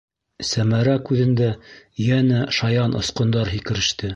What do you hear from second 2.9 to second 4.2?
осҡондар һикереште.